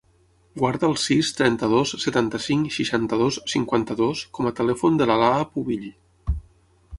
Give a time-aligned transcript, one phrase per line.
[0.59, 5.87] Guarda el sis, trenta-dos, setanta-cinc, seixanta-dos, cinquanta-dos com a telèfon de l'Alaa Pubill.